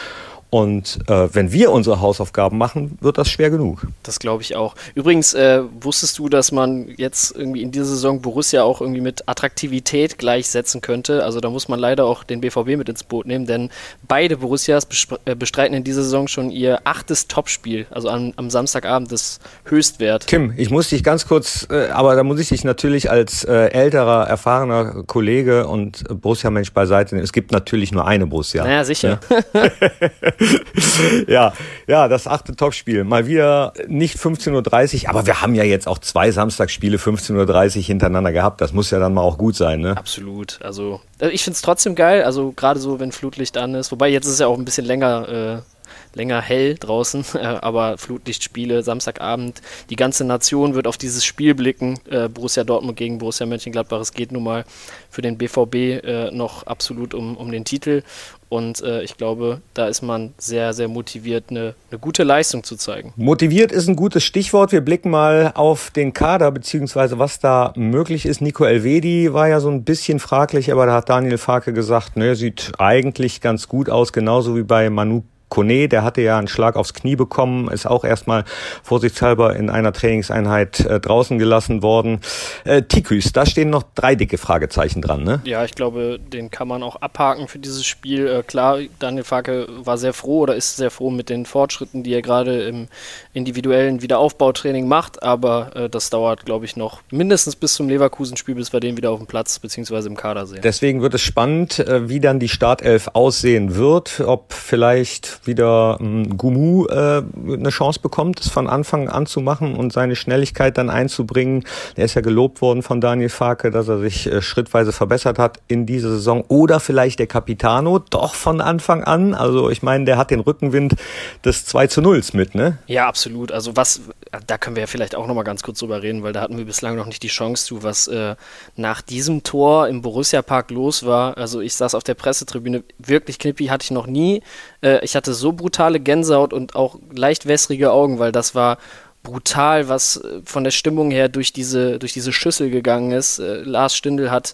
Und 0.52 1.00
äh, 1.08 1.34
wenn 1.34 1.54
wir 1.54 1.72
unsere 1.72 2.02
Hausaufgaben 2.02 2.58
machen, 2.58 2.98
wird 3.00 3.18
das 3.18 3.30
schwer 3.30 3.50
genug. 3.50 3.88
Das 4.04 4.20
glaube 4.20 4.44
ich 4.44 4.58
auch. 4.58 4.76
Übrigens, 4.96 5.34
äh, 5.34 5.62
wusstest 5.80 6.20
du, 6.20 6.28
dass 6.28 6.52
man 6.52 6.90
jetzt 6.98 7.34
irgendwie 7.34 7.62
in 7.62 7.72
dieser 7.72 7.86
Saison 7.86 8.22
Borussia 8.22 8.62
auch 8.62 8.82
irgendwie 8.82 9.00
mit 9.00 9.30
Attraktivität 9.30 10.18
gleichsetzen 10.18 10.82
könnte? 10.82 11.24
Also 11.24 11.40
da 11.40 11.50
muss 11.50 11.70
man 11.70 11.80
leider 11.80 12.04
auch 12.04 12.26
den 12.26 12.42
BVB 12.42 12.76
mit 12.76 12.90
ins 12.90 13.06
Boot 13.06 13.28
nehmen, 13.28 13.46
denn 13.46 13.70
beide 14.10 14.36
Borussias 14.36 14.90
äh, 15.24 15.36
bestreiten 15.36 15.74
in 15.74 15.86
dieser 15.86 16.04
Saison 16.04 16.28
schon 16.28 16.52
ihr 16.52 16.82
achtes 16.84 17.30
Topspiel, 17.30 17.88
also 17.90 18.10
am, 18.10 18.34
am 18.36 18.50
Samstagabend 18.50 19.10
das 19.10 19.40
Höchstwert. 19.64 20.28
Tim, 20.28 20.54
ich 20.58 20.70
muss 20.70 20.90
dich 20.90 21.02
ganz 21.02 21.30
kurz, 21.30 21.66
äh, 21.72 21.88
aber 21.92 22.18
da 22.18 22.24
muss 22.24 22.42
ich 22.42 22.50
dich 22.50 22.66
natürlich 22.66 23.10
als 23.10 23.46
äh, 23.46 23.68
älterer, 23.68 24.28
erfahrener 24.28 25.04
Kollege 25.08 25.66
und 25.68 26.04
Borussia-Mensch 26.10 26.74
beiseite 26.74 27.16
nehmen. 27.16 27.24
Es 27.24 27.32
gibt 27.32 27.54
natürlich 27.54 27.94
nur 27.94 28.06
eine 28.06 28.28
Borussia. 28.28 28.66
Naja, 28.66 28.84
sicher. 28.84 29.22
Ja? 29.54 29.70
ja, 31.28 31.54
ja, 31.88 32.08
das 32.08 32.28
achte 32.28 32.56
Topspiel. 32.56 33.04
Mal 33.04 33.28
wieder 33.28 33.74
nicht 33.88 34.18
15.30 34.18 35.04
Uhr, 35.04 35.10
aber 35.10 35.26
wir 35.26 35.42
haben 35.42 35.56
ja 35.56 35.64
jetzt 35.64 35.88
auch 35.88 36.00
zwei 36.00 36.32
Samstagsspiele 36.32 36.98
15.30 36.98 37.78
Uhr 37.78 37.84
hintereinander 37.84 38.32
gehabt. 38.32 38.62
Das 38.62 38.74
muss 38.74 38.92
ja 38.92 39.00
dann 39.00 39.14
mal 39.14 39.22
auch 39.22 39.38
gut 39.38 39.56
sein, 39.56 39.82
ne? 39.82 39.98
Absolut. 39.98 40.60
Also, 40.62 41.02
äh, 41.20 41.30
ich 41.30 41.44
finde 41.44 41.56
es 41.56 41.62
trotzdem 41.62 41.96
geil. 41.96 42.24
Also, 42.24 42.52
gerade 42.52 42.80
so, 42.80 43.00
wenn 43.00 43.12
Flutlicht 43.12 43.58
an 43.58 43.76
ist. 43.76 43.92
Wobei, 43.92 44.10
jetzt 44.10 44.26
ist 44.26 44.34
es 44.34 44.40
ja 44.40 44.48
auch 44.48 44.58
ein 44.58 44.66
bisschen 44.66 44.86
länger. 44.86 45.30
Äh 45.30 45.72
länger 46.14 46.42
hell 46.42 46.76
draußen, 46.76 47.24
äh, 47.36 47.40
aber 47.40 47.98
Flutlichtspiele, 47.98 48.84
Samstagabend. 48.84 49.62
Die 49.90 49.96
ganze 49.96 50.24
Nation 50.24 50.76
wird 50.76 50.88
auf 50.88 50.98
dieses 50.98 51.26
Spiel 51.26 51.56
blicken. 51.56 52.00
Äh, 52.10 52.30
Borussia 52.30 52.64
Dortmund 52.64 52.98
gegen 52.98 53.18
Borussia 53.18 53.46
Mönchengladbach. 53.46 54.00
Es 54.00 54.14
geht 54.14 54.32
nun 54.32 54.44
mal 54.44 54.66
für 55.10 55.22
den 55.22 55.38
BVB 55.38 55.76
äh, 55.76 56.32
noch 56.32 56.64
absolut 56.64 57.14
um, 57.14 57.38
um 57.38 57.52
den 57.52 57.66
Titel. 57.66 58.04
Und 58.52 58.84
äh, 58.84 59.02
ich 59.02 59.16
glaube, 59.16 59.62
da 59.74 59.88
ist 59.88 60.02
man 60.02 60.34
sehr, 60.38 60.74
sehr 60.74 60.90
motiviert, 60.90 61.46
eine, 61.52 61.74
eine 61.90 62.00
gute 62.00 62.24
Leistung 62.24 62.66
zu 62.66 62.76
zeigen. 62.76 63.14
Motiviert 63.16 63.72
ist 63.72 63.88
ein 63.88 63.96
gutes 63.96 64.26
Stichwort. 64.26 64.74
Wir 64.74 64.82
blicken 64.82 65.10
mal 65.10 65.54
auf 65.56 65.90
den 65.90 66.12
Kader, 66.12 66.52
beziehungsweise 66.52 67.18
was 67.18 67.40
da 67.40 67.72
möglich 67.78 68.26
ist. 68.26 68.42
Nico 68.42 68.66
Elvedi 68.66 69.32
war 69.32 69.48
ja 69.48 69.62
so 69.62 69.70
ein 69.70 69.86
bisschen 69.86 70.20
fraglich, 70.20 70.70
aber 70.70 70.86
da 70.86 70.96
hat 70.96 71.08
Daniel 71.08 71.38
Farke 71.38 71.72
gesagt, 71.72 72.18
ne, 72.18 72.36
sieht 72.36 72.74
eigentlich 72.78 73.40
ganz 73.40 73.70
gut 73.70 73.90
aus, 73.90 74.12
genauso 74.12 74.58
wie 74.58 74.64
bei 74.64 74.90
Manu 74.90 75.24
Kone, 75.52 75.90
der 75.90 76.04
hatte 76.04 76.22
ja 76.22 76.38
einen 76.40 76.48
Schlag 76.48 76.76
aufs 76.76 76.94
Knie 76.94 77.16
bekommen, 77.16 77.70
ist 77.70 77.86
auch 77.86 78.06
erstmal 78.06 78.46
vorsichtshalber 78.84 79.56
in 79.56 79.70
einer 79.70 79.92
Trainingseinheit 79.92 80.80
äh, 80.80 81.00
draußen 81.00 81.38
gelassen 81.38 81.84
worden. 81.84 82.22
Äh, 82.64 82.84
Tiküs, 82.84 83.34
da 83.34 83.46
stehen 83.46 83.70
noch 83.70 83.84
drei 83.94 84.16
dicke 84.16 84.38
Fragezeichen 84.38 85.02
dran, 85.02 85.24
ne? 85.24 85.42
Ja, 85.44 85.66
ich 85.66 85.76
glaube, 85.76 86.20
den 86.20 86.50
kann 86.52 86.70
man 86.70 86.82
auch 86.82 86.96
abhaken 86.96 87.50
für 87.50 87.60
dieses 87.60 87.86
Spiel. 87.86 88.28
Äh, 88.28 88.44
klar, 88.44 88.80
Daniel 89.00 89.26
Farke 89.26 89.68
war 89.84 89.98
sehr 89.98 90.14
froh 90.14 90.40
oder 90.40 90.56
ist 90.56 90.78
sehr 90.78 90.90
froh 90.90 91.10
mit 91.10 91.30
den 91.30 91.46
Fortschritten, 91.46 92.04
die 92.04 92.14
er 92.14 92.22
gerade 92.22 92.64
im 92.64 92.88
individuellen 93.34 94.02
Wiederaufbautraining 94.02 94.88
macht, 94.88 95.22
aber 95.22 95.76
äh, 95.76 95.90
das 95.90 96.10
dauert, 96.10 96.46
glaube 96.46 96.64
ich, 96.64 96.78
noch 96.78 97.02
mindestens 97.12 97.58
bis 97.58 97.74
zum 97.74 97.90
Leverkusen-Spiel, 97.90 98.56
bis 98.56 98.72
wir 98.72 98.80
den 98.80 98.96
wieder 98.96 99.12
auf 99.12 99.20
dem 99.20 99.28
Platz 99.28 99.60
bzw. 99.60 100.08
im 100.08 100.16
Kader 100.16 100.46
sehen. 100.46 100.62
Deswegen 100.64 101.02
wird 101.02 101.14
es 101.14 101.22
spannend, 101.22 101.80
äh, 101.80 102.08
wie 102.08 102.22
dann 102.22 102.40
die 102.40 102.48
Startelf 102.48 103.10
aussehen 103.12 103.76
wird, 103.76 104.22
ob 104.22 104.54
vielleicht 104.54 105.41
wieder 105.48 105.98
ähm, 106.00 106.38
Gumu 106.38 106.86
äh, 106.88 107.24
eine 107.48 107.70
Chance 107.70 108.00
bekommt, 108.00 108.40
es 108.40 108.50
von 108.50 108.68
Anfang 108.68 109.10
an 109.10 109.26
zu 109.26 109.42
machen 109.42 109.76
und 109.76 109.92
seine 109.92 110.16
Schnelligkeit 110.16 110.78
dann 110.78 110.90
einzubringen. 110.90 111.64
Er 111.96 112.06
ist 112.06 112.16
ja 112.16 112.22
gelobt 112.22 112.62
worden 112.62 112.84
von 112.84 113.02
Daniel 113.02 113.30
Farke, 113.30 113.72
dass 113.72 113.88
er 113.88 114.00
sich 114.00 114.28
äh, 114.28 114.42
schrittweise 114.42 114.92
verbessert 114.92 115.40
hat 115.40 115.60
in 115.68 115.86
dieser 115.86 116.10
Saison. 116.10 116.44
Oder 116.48 116.80
vielleicht 116.80 117.20
der 117.20 117.28
Capitano 117.28 118.00
doch 118.00 118.36
von 118.36 118.62
Anfang 118.62 119.04
an. 119.04 119.34
Also 119.34 119.70
ich 119.70 119.84
meine, 119.84 120.06
der 120.06 120.18
hat 120.18 120.32
den 120.32 120.40
Rückenwind 120.40 120.96
des 121.44 121.66
2 121.66 121.88
zu 121.88 122.02
0 122.02 122.22
mit, 122.34 122.56
ne? 122.56 122.78
Ja, 122.88 123.08
absolut. 123.08 123.52
Also 123.52 123.76
was, 123.76 124.02
da 124.46 124.58
können 124.58 124.76
wir 124.76 124.82
ja 124.82 124.88
vielleicht 124.88 125.16
auch 125.16 125.28
nochmal 125.28 125.44
ganz 125.44 125.64
kurz 125.64 125.80
drüber 125.80 126.04
reden, 126.04 126.24
weil 126.24 126.34
da 126.34 126.42
hatten 126.42 126.58
wir 126.58 126.66
bislang 126.66 126.96
noch 126.96 127.06
nicht 127.06 127.24
die 127.24 127.30
Chance 127.30 127.66
zu, 127.66 127.84
was 127.84 128.08
äh, 128.08 128.36
nach 128.76 129.02
diesem 129.02 129.44
Tor 129.44 129.88
im 129.88 130.02
Borussia 130.02 130.42
Park 130.42 130.72
los 130.72 131.06
war. 131.06 131.38
Also 131.38 131.62
ich 131.62 131.74
saß 131.74 131.96
auf 131.96 132.04
der 132.04 132.14
Pressetribüne, 132.14 132.84
wirklich 133.00 133.40
knippi 133.40 133.68
hatte 133.68 133.86
ich 133.86 133.92
noch 133.92 134.08
nie. 134.08 134.44
Äh, 134.82 135.04
ich 135.04 135.16
hatte 135.16 135.31
so 135.34 135.54
brutale 135.54 136.00
Gänsehaut 136.00 136.54
und 136.54 136.76
auch 136.76 136.98
leicht 137.14 137.46
wässrige 137.48 137.92
Augen, 137.92 138.20
weil 138.20 138.32
das 138.32 138.56
war 138.56 138.78
brutal, 139.24 139.88
was 139.88 140.18
äh, 140.18 140.42
von 140.46 140.64
der 140.64 140.72
Stimmung 140.72 141.12
her 141.12 141.30
durch 141.30 141.54
diese, 141.54 142.00
durch 142.00 142.14
diese 142.14 142.34
Schüssel 142.34 142.70
gegangen 142.70 143.12
ist. 143.12 143.40
Äh, 143.40 143.64
Lars 143.64 143.96
Stindl 143.96 144.32
hat 144.32 144.54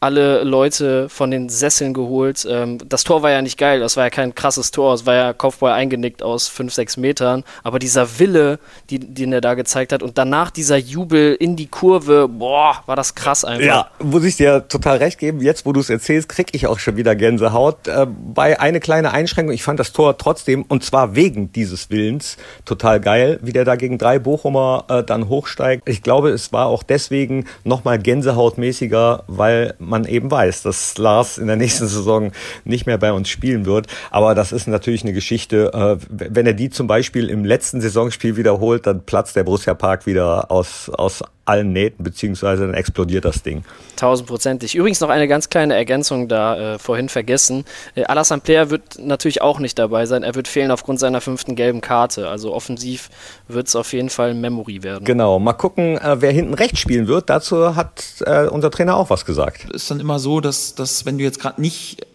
alle 0.00 0.44
Leute 0.44 1.08
von 1.08 1.30
den 1.30 1.48
Sesseln 1.48 1.92
geholt. 1.92 2.46
Ähm, 2.48 2.78
das 2.88 3.04
Tor 3.04 3.22
war 3.22 3.30
ja 3.30 3.42
nicht 3.42 3.58
geil, 3.58 3.80
das 3.80 3.96
war 3.96 4.04
ja 4.04 4.10
kein 4.10 4.34
krasses 4.34 4.70
Tor, 4.70 4.94
es 4.94 5.06
war 5.06 5.14
ja 5.14 5.32
Kopfball 5.32 5.72
eingenickt 5.72 6.22
aus 6.22 6.46
5, 6.48 6.72
6 6.72 6.96
Metern, 6.98 7.44
aber 7.64 7.78
dieser 7.78 8.18
Wille, 8.18 8.60
die, 8.90 9.00
den 9.00 9.32
er 9.32 9.40
da 9.40 9.54
gezeigt 9.54 9.92
hat 9.92 10.02
und 10.02 10.16
danach 10.16 10.50
dieser 10.50 10.76
Jubel 10.76 11.34
in 11.34 11.56
die 11.56 11.66
Kurve, 11.66 12.28
boah, 12.28 12.82
war 12.86 12.94
das 12.94 13.14
krass 13.16 13.44
einfach. 13.44 13.66
Ja, 13.66 13.90
muss 14.00 14.24
ich 14.24 14.36
dir 14.36 14.68
total 14.68 14.98
recht 14.98 15.18
geben, 15.18 15.40
jetzt 15.40 15.66
wo 15.66 15.72
du 15.72 15.80
es 15.80 15.90
erzählst, 15.90 16.28
krieg 16.28 16.48
ich 16.52 16.68
auch 16.68 16.78
schon 16.78 16.96
wieder 16.96 17.16
Gänsehaut. 17.16 17.88
Äh, 17.88 18.06
bei 18.06 18.60
eine 18.60 18.78
kleine 18.78 19.12
Einschränkung, 19.12 19.52
ich 19.52 19.64
fand 19.64 19.80
das 19.80 19.92
Tor 19.92 20.16
trotzdem, 20.16 20.64
und 20.68 20.84
zwar 20.84 21.16
wegen 21.16 21.52
dieses 21.52 21.90
Willens, 21.90 22.36
total 22.64 23.00
geil, 23.00 23.40
wie 23.42 23.52
der 23.52 23.64
da 23.64 23.74
gegen 23.74 23.98
drei 23.98 24.20
Bochumer 24.20 24.84
äh, 24.88 25.02
dann 25.02 25.28
hochsteigt. 25.28 25.88
Ich 25.88 26.02
glaube, 26.02 26.30
es 26.30 26.52
war 26.52 26.66
auch 26.66 26.84
deswegen 26.84 27.46
nochmal 27.64 27.98
gänsehautmäßiger, 27.98 29.24
weil 29.26 29.74
man 29.88 30.04
eben 30.04 30.30
weiß, 30.30 30.62
dass 30.62 30.96
Lars 30.98 31.38
in 31.38 31.46
der 31.46 31.56
nächsten 31.56 31.88
Saison 31.88 32.32
nicht 32.64 32.86
mehr 32.86 32.98
bei 32.98 33.12
uns 33.12 33.28
spielen 33.28 33.66
wird. 33.66 33.86
Aber 34.10 34.34
das 34.34 34.52
ist 34.52 34.68
natürlich 34.68 35.02
eine 35.02 35.12
Geschichte. 35.12 35.72
Äh, 35.72 35.96
wenn 36.08 36.46
er 36.46 36.54
die 36.54 36.70
zum 36.70 36.86
Beispiel 36.86 37.30
im 37.30 37.44
letzten 37.44 37.80
Saisonspiel 37.80 38.36
wiederholt, 38.36 38.86
dann 38.86 39.04
platzt 39.04 39.36
der 39.36 39.44
Borussia 39.44 39.74
Park 39.74 40.06
wieder 40.06 40.50
aus, 40.50 40.88
aus 40.90 41.22
allen 41.48 41.72
Nähten, 41.72 42.04
beziehungsweise 42.04 42.66
dann 42.66 42.74
explodiert 42.74 43.24
das 43.24 43.42
Ding. 43.42 43.64
Tausendprozentig. 43.96 44.74
Übrigens 44.74 45.00
noch 45.00 45.08
eine 45.08 45.28
ganz 45.28 45.48
kleine 45.48 45.74
Ergänzung 45.74 46.28
da 46.28 46.74
äh, 46.74 46.78
vorhin 46.78 47.08
vergessen. 47.08 47.64
Äh, 47.94 48.04
Alassane 48.04 48.40
Player 48.40 48.70
wird 48.70 48.98
natürlich 48.98 49.42
auch 49.42 49.58
nicht 49.58 49.78
dabei 49.78 50.06
sein. 50.06 50.22
Er 50.22 50.34
wird 50.34 50.48
fehlen 50.48 50.70
aufgrund 50.70 51.00
seiner 51.00 51.20
fünften 51.20 51.56
gelben 51.56 51.80
Karte. 51.80 52.28
Also 52.28 52.52
offensiv 52.52 53.10
wird 53.48 53.68
es 53.68 53.76
auf 53.76 53.92
jeden 53.92 54.10
Fall 54.10 54.34
Memory 54.34 54.82
werden. 54.82 55.04
Genau. 55.04 55.38
Mal 55.38 55.54
gucken, 55.54 55.98
äh, 55.98 56.20
wer 56.20 56.32
hinten 56.32 56.54
rechts 56.54 56.78
spielen 56.78 57.08
wird. 57.08 57.30
Dazu 57.30 57.74
hat 57.74 58.04
äh, 58.26 58.46
unser 58.46 58.70
Trainer 58.70 58.96
auch 58.96 59.10
was 59.10 59.24
gesagt. 59.24 59.70
Ist 59.72 59.90
dann 59.90 60.00
immer 60.00 60.18
so, 60.18 60.40
dass, 60.40 60.74
dass 60.74 61.06
wenn 61.06 61.18
du 61.18 61.24
jetzt 61.24 61.40
gerade 61.40 61.60
nicht 61.60 62.06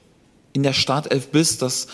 in 0.54 0.64
der 0.64 0.74
Startelf 0.74 1.30
bist, 1.30 1.62
dass 1.62 1.88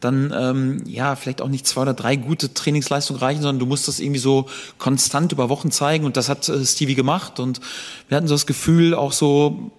dann 0.00 0.32
ähm, 0.36 0.82
ja 0.86 1.16
vielleicht 1.16 1.40
auch 1.40 1.48
nicht 1.48 1.66
zwei 1.66 1.82
oder 1.82 1.94
drei 1.94 2.16
gute 2.16 2.52
Trainingsleistungen 2.52 3.20
reichen, 3.20 3.42
sondern 3.42 3.60
du 3.60 3.66
musst 3.66 3.88
das 3.88 4.00
irgendwie 4.00 4.20
so 4.20 4.46
konstant 4.78 5.32
über 5.32 5.48
Wochen 5.48 5.70
zeigen 5.70 6.04
und 6.04 6.16
das 6.16 6.28
hat 6.28 6.48
äh, 6.48 6.64
Stevie 6.64 6.94
gemacht 6.94 7.40
und 7.40 7.60
wir 8.08 8.16
hatten 8.16 8.28
so 8.28 8.34
das 8.34 8.46
Gefühl 8.46 8.94
auch 8.94 9.12
so 9.12 9.70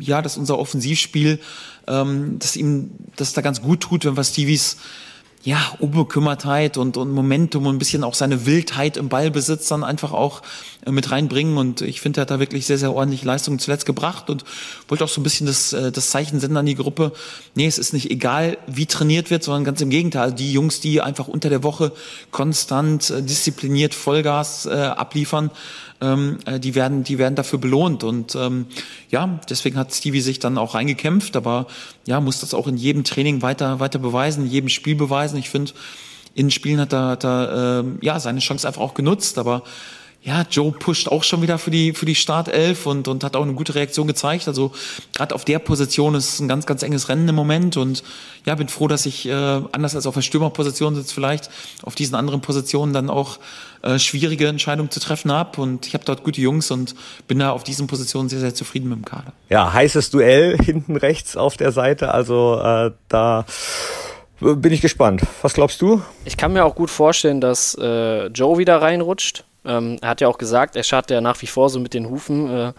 ja, 0.00 0.22
dass 0.22 0.36
unser 0.36 0.58
Offensivspiel, 0.58 1.40
ähm, 1.86 2.38
dass 2.38 2.56
ihm 2.56 2.90
das 3.16 3.32
da 3.32 3.40
ganz 3.40 3.62
gut 3.62 3.80
tut, 3.80 4.04
wenn 4.04 4.16
wir 4.16 4.24
Stevies 4.24 4.76
ja, 5.42 5.58
Unbekümmertheit 5.78 6.76
und, 6.76 6.98
und 6.98 7.10
Momentum 7.12 7.66
und 7.66 7.76
ein 7.76 7.78
bisschen 7.78 8.04
auch 8.04 8.14
seine 8.14 8.44
Wildheit 8.44 8.98
im 8.98 9.08
Ballbesitz 9.08 9.68
dann 9.68 9.84
einfach 9.84 10.12
auch 10.12 10.42
mit 10.88 11.10
reinbringen. 11.10 11.56
Und 11.56 11.82
ich 11.82 12.00
finde, 12.00 12.20
er 12.20 12.22
hat 12.22 12.30
da 12.30 12.40
wirklich 12.40 12.66
sehr, 12.66 12.78
sehr 12.78 12.92
ordentliche 12.92 13.26
Leistungen 13.26 13.58
zuletzt 13.58 13.86
gebracht 13.86 14.30
und 14.30 14.44
wollte 14.88 15.04
auch 15.04 15.08
so 15.08 15.20
ein 15.20 15.24
bisschen 15.24 15.46
das, 15.46 15.72
äh, 15.72 15.92
das 15.92 16.10
Zeichen 16.10 16.40
senden 16.40 16.56
an 16.56 16.66
die 16.66 16.74
Gruppe. 16.74 17.12
Nee, 17.54 17.66
es 17.66 17.78
ist 17.78 17.92
nicht 17.92 18.10
egal, 18.10 18.58
wie 18.66 18.86
trainiert 18.86 19.30
wird, 19.30 19.42
sondern 19.42 19.64
ganz 19.64 19.80
im 19.80 19.90
Gegenteil. 19.90 20.22
Also 20.22 20.36
die 20.36 20.52
Jungs, 20.52 20.80
die 20.80 21.00
einfach 21.00 21.28
unter 21.28 21.48
der 21.48 21.62
Woche 21.62 21.92
konstant, 22.30 23.10
äh, 23.10 23.22
diszipliniert 23.22 23.94
Vollgas 23.94 24.66
äh, 24.66 24.70
abliefern, 24.70 25.50
ähm, 26.00 26.38
äh, 26.46 26.58
die 26.58 26.74
werden, 26.74 27.04
die 27.04 27.18
werden 27.18 27.34
dafür 27.34 27.58
belohnt. 27.58 28.04
Und 28.04 28.34
ähm, 28.34 28.66
ja, 29.10 29.38
deswegen 29.48 29.76
hat 29.76 29.94
Stevie 29.94 30.20
sich 30.20 30.38
dann 30.38 30.58
auch 30.58 30.74
reingekämpft, 30.74 31.36
aber 31.36 31.66
ja, 32.06 32.20
muss 32.20 32.40
das 32.40 32.54
auch 32.54 32.66
in 32.66 32.76
jedem 32.76 33.04
Training 33.04 33.42
weiter, 33.42 33.80
weiter 33.80 33.98
beweisen, 33.98 34.44
in 34.44 34.50
jedem 34.50 34.68
Spiel 34.68 34.94
beweisen. 34.94 35.36
Ich 35.38 35.50
finde, 35.50 35.72
in 36.34 36.50
Spielen 36.50 36.80
hat 36.80 36.92
er, 36.92 37.08
hat 37.08 37.24
er 37.24 37.84
äh, 37.84 38.06
ja 38.06 38.20
seine 38.20 38.40
Chance 38.40 38.66
einfach 38.66 38.80
auch 38.80 38.94
genutzt, 38.94 39.38
aber 39.38 39.62
ja, 40.22 40.44
Joe 40.50 40.70
pusht 40.72 41.08
auch 41.08 41.24
schon 41.24 41.40
wieder 41.40 41.56
für 41.56 41.70
die, 41.70 41.94
für 41.94 42.04
die 42.04 42.14
Startelf 42.14 42.84
und, 42.84 43.08
und 43.08 43.24
hat 43.24 43.36
auch 43.36 43.42
eine 43.42 43.54
gute 43.54 43.74
Reaktion 43.74 44.06
gezeigt. 44.06 44.48
Also 44.48 44.72
gerade 45.14 45.34
auf 45.34 45.46
der 45.46 45.58
Position 45.58 46.14
ist 46.14 46.34
es 46.34 46.40
ein 46.40 46.48
ganz, 46.48 46.66
ganz 46.66 46.82
enges 46.82 47.08
Rennen 47.08 47.26
im 47.26 47.34
Moment 47.34 47.78
und 47.78 48.02
ja, 48.44 48.54
bin 48.54 48.68
froh, 48.68 48.86
dass 48.86 49.06
ich 49.06 49.26
äh, 49.26 49.32
anders 49.32 49.96
als 49.96 50.06
auf 50.06 50.14
der 50.14 50.20
Stürmerposition 50.20 50.94
sitzt 50.94 51.14
vielleicht 51.14 51.48
auf 51.82 51.94
diesen 51.94 52.16
anderen 52.16 52.42
Positionen 52.42 52.92
dann 52.92 53.08
auch 53.08 53.38
äh, 53.80 53.98
schwierige 53.98 54.46
Entscheidungen 54.46 54.90
zu 54.90 55.00
treffen 55.00 55.32
habe 55.32 55.58
und 55.58 55.86
ich 55.86 55.94
habe 55.94 56.04
dort 56.04 56.22
gute 56.22 56.42
Jungs 56.42 56.70
und 56.70 56.94
bin 57.26 57.38
da 57.38 57.52
auf 57.52 57.64
diesen 57.64 57.86
Positionen 57.86 58.28
sehr, 58.28 58.40
sehr 58.40 58.54
zufrieden 58.54 58.90
mit 58.90 58.98
dem 58.98 59.04
Kader. 59.06 59.32
Ja, 59.48 59.72
heißes 59.72 60.10
Duell 60.10 60.58
hinten 60.62 60.96
rechts 60.96 61.38
auf 61.38 61.56
der 61.56 61.72
Seite, 61.72 62.12
also 62.12 62.60
äh, 62.62 62.90
da 63.08 63.46
bin 64.40 64.72
ich 64.72 64.82
gespannt. 64.82 65.22
Was 65.40 65.54
glaubst 65.54 65.80
du? 65.80 66.02
Ich 66.26 66.36
kann 66.36 66.52
mir 66.52 66.64
auch 66.64 66.74
gut 66.74 66.90
vorstellen, 66.90 67.40
dass 67.40 67.74
äh, 67.80 68.26
Joe 68.26 68.58
wieder 68.58 68.82
reinrutscht 68.82 69.44
ähm, 69.64 69.98
er 70.00 70.08
hat 70.08 70.20
ja 70.20 70.28
auch 70.28 70.38
gesagt, 70.38 70.76
er 70.76 70.82
schadet 70.82 71.10
ja 71.10 71.20
nach 71.20 71.40
wie 71.42 71.46
vor 71.46 71.68
so 71.70 71.80
mit 71.80 71.94
den 71.94 72.08
Hufen. 72.08 72.50
Äh, 72.50 72.72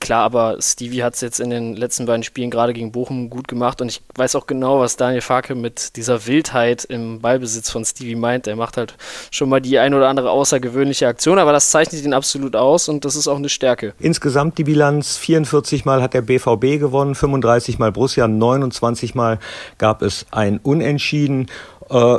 klar, 0.00 0.24
aber 0.24 0.56
Stevie 0.60 1.02
hat 1.02 1.14
es 1.14 1.20
jetzt 1.20 1.40
in 1.40 1.50
den 1.50 1.76
letzten 1.76 2.06
beiden 2.06 2.22
Spielen 2.22 2.50
gerade 2.50 2.72
gegen 2.72 2.90
Bochum 2.90 3.30
gut 3.30 3.46
gemacht 3.46 3.80
und 3.80 3.88
ich 3.88 4.02
weiß 4.16 4.34
auch 4.34 4.46
genau, 4.46 4.80
was 4.80 4.96
Daniel 4.96 5.20
Farke 5.20 5.54
mit 5.54 5.96
dieser 5.96 6.26
Wildheit 6.26 6.84
im 6.84 7.20
Ballbesitz 7.20 7.70
von 7.70 7.84
Stevie 7.84 8.16
meint. 8.16 8.46
Er 8.46 8.56
macht 8.56 8.76
halt 8.76 8.94
schon 9.30 9.48
mal 9.48 9.60
die 9.60 9.78
ein 9.78 9.94
oder 9.94 10.08
andere 10.08 10.30
außergewöhnliche 10.30 11.06
Aktion, 11.06 11.38
aber 11.38 11.52
das 11.52 11.70
zeichnet 11.70 12.02
ihn 12.02 12.14
absolut 12.14 12.56
aus 12.56 12.88
und 12.88 13.04
das 13.04 13.14
ist 13.14 13.28
auch 13.28 13.36
eine 13.36 13.50
Stärke. 13.50 13.94
Insgesamt 13.98 14.58
die 14.58 14.64
Bilanz, 14.64 15.16
44 15.18 15.84
Mal 15.84 16.02
hat 16.02 16.14
der 16.14 16.22
BVB 16.22 16.80
gewonnen, 16.80 17.14
35 17.14 17.78
Mal 17.78 17.92
Borussia, 17.92 18.26
29 18.26 19.14
Mal 19.14 19.38
gab 19.78 20.02
es 20.02 20.26
ein 20.30 20.58
Unentschieden 20.62 21.48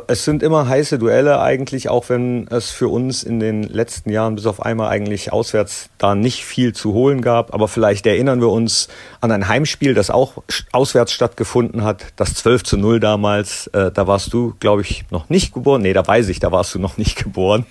es 0.08 0.26
sind 0.26 0.44
immer 0.44 0.68
heiße 0.68 1.00
Duelle 1.00 1.40
eigentlich, 1.40 1.88
auch 1.88 2.10
wenn 2.10 2.46
es 2.50 2.72
für 2.72 2.90
uns 2.90 3.24
in 3.24 3.40
den 3.40 3.64
letzten 3.64 4.10
Jahren 4.10 4.36
bis 4.36 4.46
auf 4.46 4.62
einmal 4.62 4.90
eigentlich 4.90 5.32
auswärts 5.32 5.90
da 5.98 6.14
nicht 6.14 6.44
viel 6.44 6.74
zu 6.74 6.94
holen 6.94 7.22
gab. 7.22 7.54
Aber 7.54 7.70
vielleicht 7.70 8.06
erinnern 8.06 8.42
wir 8.42 8.50
uns 8.50 8.90
an 9.22 9.32
ein 9.32 9.48
Heimspiel, 9.48 9.94
das 9.94 10.10
auch 10.10 10.44
auswärts 10.74 11.14
stattgefunden 11.14 11.86
hat, 11.86 12.08
das 12.18 12.34
12 12.34 12.64
zu 12.64 12.78
0 12.78 13.00
damals. 13.00 13.68
Äh, 13.68 13.92
da 13.92 14.08
warst 14.08 14.34
du, 14.34 14.56
glaube 14.60 14.82
ich, 14.82 15.06
noch 15.10 15.30
nicht 15.30 15.54
geboren. 15.54 15.84
Nee, 15.84 15.94
da 15.94 16.06
weiß 16.06 16.28
ich, 16.28 16.40
da 16.42 16.52
warst 16.52 16.76
du 16.76 16.80
noch 16.80 16.98
nicht 16.98 17.16
geboren. 17.24 17.66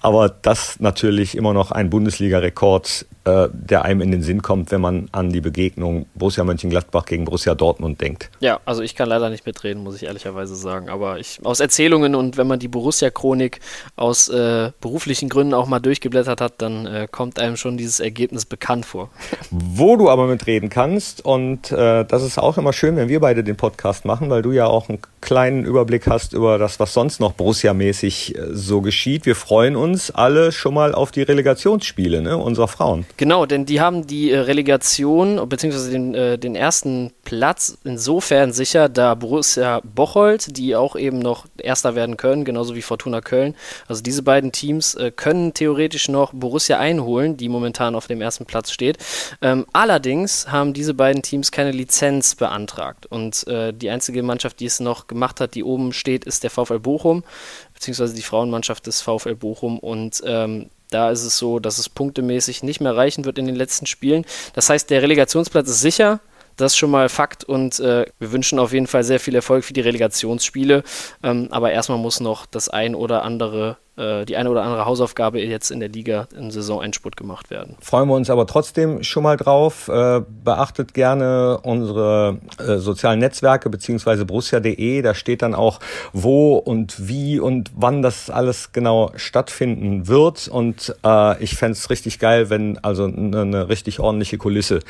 Aber 0.00 0.28
das 0.28 0.78
natürlich 0.78 1.36
immer 1.36 1.54
noch 1.54 1.72
ein 1.72 1.90
Bundesliga-Rekord 1.90 3.06
äh, 3.24 3.48
der 3.52 3.84
einem 3.84 4.00
in 4.00 4.10
den 4.10 4.22
Sinn 4.22 4.42
kommt, 4.42 4.70
wenn 4.70 4.80
man 4.80 5.08
an 5.12 5.30
die 5.30 5.40
Begegnung 5.40 6.06
Borussia 6.14 6.44
Mönchengladbach 6.44 7.06
gegen 7.06 7.24
Borussia 7.24 7.54
Dortmund 7.54 8.00
denkt. 8.00 8.30
Ja, 8.40 8.60
also 8.64 8.82
ich 8.82 8.94
kann 8.94 9.08
leider 9.08 9.30
nicht 9.30 9.46
mitreden, 9.46 9.82
muss 9.82 9.96
ich 9.96 10.04
ehrlicherweise 10.04 10.54
sagen. 10.54 10.88
Aber 10.88 11.18
ich, 11.18 11.40
aus 11.42 11.60
Erzählungen 11.60 12.14
und 12.14 12.36
wenn 12.36 12.46
man 12.46 12.58
die 12.58 12.68
Borussia-Chronik 12.68 13.60
aus 13.96 14.28
äh, 14.28 14.72
beruflichen 14.80 15.28
Gründen 15.28 15.54
auch 15.54 15.66
mal 15.66 15.80
durchgeblättert 15.80 16.40
hat, 16.40 16.54
dann 16.58 16.86
äh, 16.86 17.08
kommt 17.10 17.38
einem 17.38 17.56
schon 17.56 17.76
dieses 17.76 18.00
Ergebnis 18.00 18.44
bekannt 18.44 18.86
vor. 18.86 19.10
Wo 19.50 19.96
du 19.96 20.10
aber 20.10 20.26
mitreden 20.26 20.68
kannst, 20.68 21.24
und 21.24 21.72
äh, 21.72 22.04
das 22.04 22.22
ist 22.22 22.38
auch 22.38 22.58
immer 22.58 22.72
schön, 22.72 22.96
wenn 22.96 23.08
wir 23.08 23.20
beide 23.20 23.42
den 23.42 23.56
Podcast 23.56 24.04
machen, 24.04 24.30
weil 24.30 24.42
du 24.42 24.52
ja 24.52 24.66
auch 24.66 24.88
einen 24.88 24.98
kleinen 25.24 25.64
Überblick 25.64 26.06
hast 26.06 26.34
über 26.34 26.58
das, 26.58 26.78
was 26.78 26.92
sonst 26.92 27.18
noch 27.18 27.32
Borussia-mäßig 27.32 28.36
äh, 28.36 28.42
so 28.52 28.82
geschieht. 28.82 29.26
Wir 29.26 29.34
freuen 29.34 29.74
uns 29.74 30.10
alle 30.10 30.52
schon 30.52 30.74
mal 30.74 30.94
auf 30.94 31.10
die 31.10 31.22
Relegationsspiele 31.22 32.20
ne, 32.20 32.36
unserer 32.36 32.68
Frauen. 32.68 33.06
Genau, 33.16 33.46
denn 33.46 33.64
die 33.64 33.80
haben 33.80 34.06
die 34.06 34.30
äh, 34.30 34.38
Relegation 34.38 35.48
bzw. 35.48 35.90
Den, 35.90 36.14
äh, 36.14 36.38
den 36.38 36.54
ersten 36.54 37.12
Platz 37.24 37.78
insofern 37.84 38.52
sicher, 38.52 38.88
da 38.90 39.14
Borussia 39.14 39.80
Bocholt, 39.82 40.56
die 40.58 40.76
auch 40.76 40.94
eben 40.94 41.18
noch 41.18 41.46
Erster 41.56 41.94
werden 41.94 42.18
können, 42.18 42.44
genauso 42.44 42.74
wie 42.74 42.82
Fortuna 42.82 43.22
Köln. 43.22 43.54
Also 43.88 44.02
diese 44.02 44.22
beiden 44.22 44.52
Teams 44.52 44.96
können 45.16 45.54
theoretisch 45.54 46.08
noch 46.08 46.34
Borussia 46.34 46.78
einholen, 46.78 47.38
die 47.38 47.48
momentan 47.48 47.94
auf 47.94 48.06
dem 48.06 48.20
ersten 48.20 48.44
Platz 48.44 48.70
steht. 48.70 48.98
Ähm, 49.40 49.64
allerdings 49.72 50.48
haben 50.48 50.74
diese 50.74 50.92
beiden 50.92 51.22
Teams 51.22 51.50
keine 51.50 51.70
Lizenz 51.70 52.34
beantragt. 52.34 53.06
Und 53.06 53.46
die 53.46 53.88
einzige 53.88 54.22
Mannschaft, 54.22 54.60
die 54.60 54.66
es 54.66 54.80
noch 54.80 55.06
gemacht 55.14 55.40
hat, 55.40 55.54
die 55.54 55.64
oben 55.64 55.92
steht, 55.92 56.24
ist 56.24 56.42
der 56.42 56.50
VfL 56.50 56.78
Bochum, 56.78 57.24
beziehungsweise 57.72 58.14
die 58.14 58.22
Frauenmannschaft 58.22 58.86
des 58.86 59.00
VfL 59.00 59.34
Bochum. 59.34 59.78
Und 59.78 60.22
ähm, 60.26 60.70
da 60.90 61.10
ist 61.10 61.24
es 61.24 61.38
so, 61.38 61.58
dass 61.58 61.78
es 61.78 61.88
punktemäßig 61.88 62.62
nicht 62.62 62.80
mehr 62.80 62.96
reichen 62.96 63.24
wird 63.24 63.38
in 63.38 63.46
den 63.46 63.56
letzten 63.56 63.86
Spielen. 63.86 64.24
Das 64.52 64.68
heißt, 64.68 64.90
der 64.90 65.02
Relegationsplatz 65.02 65.68
ist 65.68 65.80
sicher. 65.80 66.20
Das 66.56 66.72
ist 66.72 66.76
schon 66.76 66.90
mal 66.90 67.08
Fakt 67.08 67.42
und 67.42 67.80
äh, 67.80 68.06
wir 68.20 68.30
wünschen 68.30 68.60
auf 68.60 68.72
jeden 68.72 68.86
Fall 68.86 69.02
sehr 69.02 69.18
viel 69.18 69.34
Erfolg 69.34 69.64
für 69.64 69.72
die 69.72 69.80
Relegationsspiele. 69.80 70.84
Ähm, 71.24 71.48
aber 71.50 71.72
erstmal 71.72 71.98
muss 71.98 72.20
noch 72.20 72.46
das 72.46 72.68
ein 72.68 72.94
oder 72.94 73.24
andere 73.24 73.76
die 73.96 74.36
eine 74.36 74.50
oder 74.50 74.64
andere 74.64 74.86
Hausaufgabe 74.86 75.40
jetzt 75.40 75.70
in 75.70 75.78
der 75.78 75.88
Liga 75.88 76.26
im 76.36 76.50
Saisonendspurt 76.50 77.16
gemacht 77.16 77.50
werden. 77.50 77.76
Freuen 77.80 78.08
wir 78.08 78.14
uns 78.14 78.28
aber 78.28 78.46
trotzdem 78.46 79.02
schon 79.04 79.22
mal 79.22 79.36
drauf. 79.36 79.88
Äh, 79.88 80.22
beachtet 80.44 80.94
gerne 80.94 81.58
unsere 81.62 82.38
äh, 82.58 82.78
sozialen 82.78 83.20
Netzwerke 83.20 83.70
beziehungsweise 83.70 84.24
borussia.de. 84.24 85.02
Da 85.02 85.14
steht 85.14 85.42
dann 85.42 85.54
auch, 85.54 85.80
wo 86.12 86.56
und 86.56 87.08
wie 87.08 87.38
und 87.38 87.70
wann 87.76 88.02
das 88.02 88.30
alles 88.30 88.72
genau 88.72 89.12
stattfinden 89.16 90.08
wird. 90.08 90.48
Und 90.48 90.94
äh, 91.04 91.42
ich 91.42 91.54
fände 91.54 91.72
es 91.72 91.90
richtig 91.90 92.18
geil, 92.18 92.50
wenn 92.50 92.78
also 92.78 93.04
eine, 93.04 93.42
eine 93.42 93.68
richtig 93.68 94.00
ordentliche 94.00 94.38
Kulisse 94.38 94.80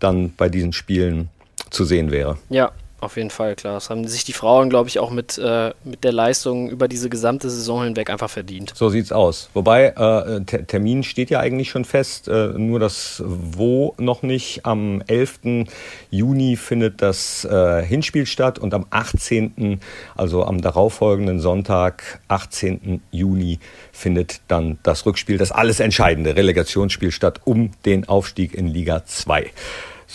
dann 0.00 0.32
bei 0.36 0.48
diesen 0.48 0.72
Spielen 0.72 1.28
zu 1.70 1.84
sehen 1.84 2.10
wäre. 2.10 2.38
Ja, 2.48 2.72
auf 3.00 3.16
jeden 3.16 3.30
Fall, 3.30 3.54
klar. 3.54 3.74
Das 3.74 3.90
haben 3.90 4.06
sich 4.06 4.24
die 4.24 4.32
Frauen, 4.32 4.70
glaube 4.70 4.88
ich, 4.88 4.98
auch 4.98 5.10
mit, 5.10 5.36
äh, 5.36 5.72
mit 5.84 6.04
der 6.04 6.12
Leistung 6.12 6.70
über 6.70 6.88
diese 6.88 7.08
gesamte 7.08 7.50
Saison 7.50 7.84
hinweg 7.84 8.08
einfach 8.08 8.30
verdient. 8.30 8.72
So 8.74 8.88
sieht's 8.88 9.12
aus. 9.12 9.50
Wobei, 9.52 9.88
äh, 9.88 10.40
Ter 10.44 10.66
Termin 10.66 11.02
steht 11.02 11.28
ja 11.30 11.40
eigentlich 11.40 11.70
schon 11.70 11.84
fest, 11.84 12.28
äh, 12.28 12.48
nur 12.56 12.80
das 12.80 13.22
Wo 13.26 13.94
noch 13.98 14.22
nicht. 14.22 14.64
Am 14.64 15.02
11. 15.06 15.66
Juni 16.10 16.56
findet 16.56 17.02
das 17.02 17.44
äh, 17.44 17.82
Hinspiel 17.84 18.26
statt 18.26 18.58
und 18.58 18.72
am 18.72 18.86
18., 18.90 19.80
also 20.16 20.44
am 20.44 20.62
darauffolgenden 20.62 21.40
Sonntag, 21.40 22.20
18. 22.28 23.02
Juni, 23.10 23.58
findet 23.92 24.40
dann 24.48 24.78
das 24.82 25.04
Rückspiel, 25.04 25.36
das 25.36 25.52
alles 25.52 25.80
entscheidende 25.80 26.36
Relegationsspiel 26.36 27.10
statt 27.10 27.40
um 27.44 27.72
den 27.84 28.08
Aufstieg 28.08 28.54
in 28.54 28.66
Liga 28.66 29.04
2. 29.04 29.50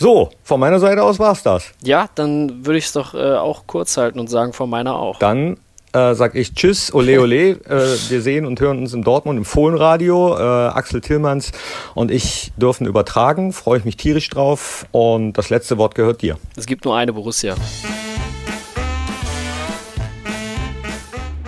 So, 0.00 0.30
von 0.44 0.58
meiner 0.58 0.80
Seite 0.80 1.02
aus 1.02 1.18
war's 1.18 1.42
das. 1.42 1.72
Ja, 1.82 2.08
dann 2.14 2.64
würde 2.64 2.78
ich 2.78 2.86
es 2.86 2.92
doch 2.94 3.12
äh, 3.12 3.34
auch 3.34 3.64
kurz 3.66 3.98
halten 3.98 4.18
und 4.18 4.28
sagen, 4.28 4.54
von 4.54 4.70
meiner 4.70 4.98
auch. 4.98 5.18
Dann 5.18 5.58
äh, 5.92 6.14
sag 6.14 6.34
ich 6.36 6.54
Tschüss, 6.54 6.94
ole 6.94 7.20
ole. 7.20 7.50
äh, 7.66 7.98
wir 8.08 8.22
sehen 8.22 8.46
und 8.46 8.62
hören 8.62 8.78
uns 8.78 8.94
in 8.94 9.02
Dortmund 9.02 9.36
im 9.36 9.44
Fohlenradio. 9.44 10.38
Äh, 10.38 10.68
Axel 10.68 11.02
Tillmanns 11.02 11.52
und 11.94 12.10
ich 12.10 12.50
dürfen 12.56 12.86
übertragen. 12.86 13.52
Freue 13.52 13.80
ich 13.80 13.84
mich 13.84 13.98
tierisch 13.98 14.30
drauf. 14.30 14.86
Und 14.90 15.34
das 15.34 15.50
letzte 15.50 15.76
Wort 15.76 15.94
gehört 15.94 16.22
dir. 16.22 16.38
Es 16.56 16.64
gibt 16.64 16.86
nur 16.86 16.96
eine 16.96 17.12
Borussia. 17.12 17.54